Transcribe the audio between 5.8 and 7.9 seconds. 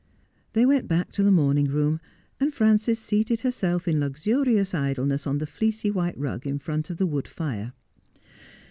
white rug in front of the wood fire.